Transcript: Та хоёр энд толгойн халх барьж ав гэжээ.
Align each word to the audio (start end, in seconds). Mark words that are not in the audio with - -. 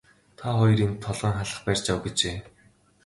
Та 0.37 0.45
хоёр 0.59 0.79
энд 0.85 0.97
толгойн 1.03 1.35
халх 1.37 1.59
барьж 1.65 1.85
ав 1.93 1.99
гэжээ. 2.03 2.37